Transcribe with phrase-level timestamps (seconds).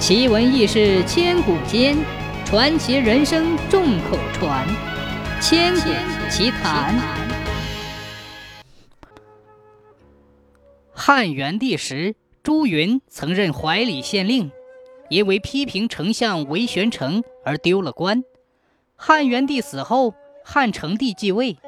[0.00, 1.94] 奇闻异事千古间，
[2.46, 4.66] 传奇人生众口传。
[5.42, 5.90] 千古
[6.30, 6.98] 奇谈。
[10.90, 14.50] 汉元帝时，朱云曾任怀里县令，
[15.10, 18.24] 因为批评丞相韦玄成而丢了官。
[18.96, 21.58] 汉元帝死后，汉成帝继位。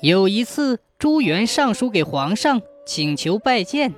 [0.00, 3.92] 有一次，朱元上书给皇上，请求拜见。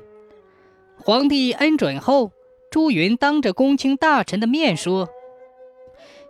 [0.96, 2.32] 皇帝恩准后。
[2.74, 5.08] 朱云当着公卿大臣的面说：“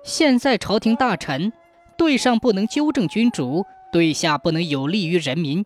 [0.05, 1.55] 现在朝廷大臣，
[1.97, 5.65] 对上不能纠正君主，对下不能有利于人民，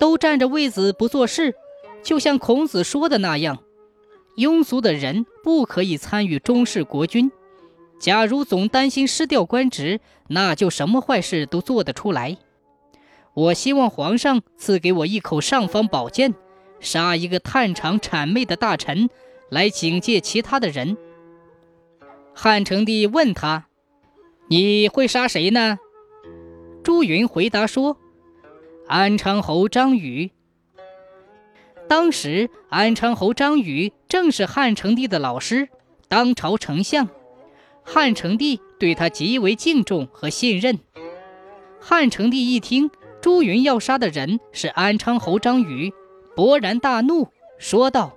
[0.00, 1.54] 都占着位子不做事。
[2.02, 3.62] 就像孔子说的那样，
[4.36, 7.30] 庸俗的人不可以参与中事国君。
[8.00, 12.36] 假如总担心失掉官职，那就什么坏事都做得出来。
[13.32, 16.34] 我希望皇上赐给我一口尚方宝剑，
[16.80, 19.08] 杀一个探长谄媚的大臣。”
[19.50, 20.96] 来警戒其他的人。
[22.34, 23.66] 汉成帝问他
[24.48, 25.78] ：“你会杀谁呢？”
[26.84, 27.96] 朱云回答说
[28.86, 30.30] ：“安昌侯张宇。”
[31.88, 35.68] 当时安昌侯张宇正是汉成帝的老师，
[36.08, 37.08] 当朝丞相。
[37.84, 40.80] 汉成帝对他极为敬重和信任。
[41.80, 45.92] 汉成帝一听朱云要杀的人是安昌侯张宇，
[46.34, 48.16] 勃然大怒，说道。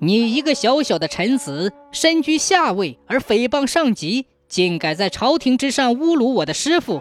[0.00, 7.00] 你一个小小的臣子，身居下位而诽谤上级，竟敢在朝廷之上侮辱我的师傅！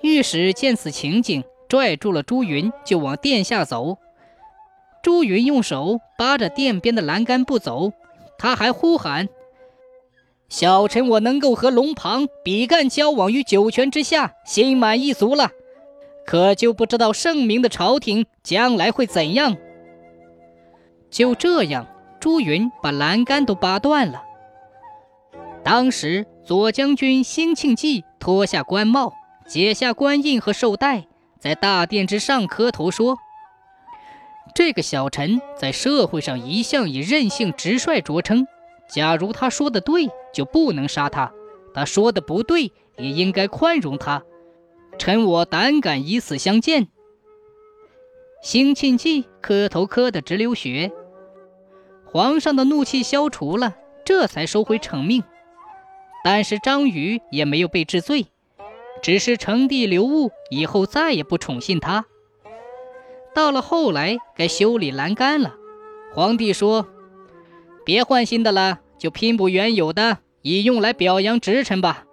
[0.00, 3.98] 御史见此情景，拽住了朱云，就往殿下走。
[5.02, 7.92] 朱云用手扒着殿边的栏杆不走，
[8.38, 9.28] 他还呼喊
[10.48, 15.50] ：“小臣我能够和龙旁、比干交往于九泉之下，心满意足了。
[16.26, 19.56] 可就不知道圣明的朝廷将来会怎样。”
[21.10, 21.86] 就这样，
[22.20, 24.22] 朱云把栏杆都扒断了。
[25.64, 29.12] 当时，左将军辛庆忌脱下官帽，
[29.46, 31.06] 解下官印和绶带，
[31.40, 33.16] 在大殿之上磕头说
[34.54, 38.46] ：“这个小臣在社会上一向以任性直率着称。
[38.88, 41.32] 假如他说的对，就不能杀他；
[41.74, 44.22] 他说的不对，也应该宽容他。
[44.98, 46.88] 臣我胆敢以死相见。”
[48.42, 50.92] 辛庆忌磕头磕得直流血。
[52.04, 53.74] 皇上的怒气消除了，
[54.04, 55.22] 这才收回成命。
[56.24, 58.26] 但是张宇也没有被治罪，
[59.02, 62.06] 只是成帝留物，以后再也不宠信他。
[63.34, 65.54] 到了后来，该修理栏杆了。
[66.14, 66.86] 皇帝说
[67.84, 72.04] ：“别换新的了，就拼补原有的，以用来表扬直臣吧。”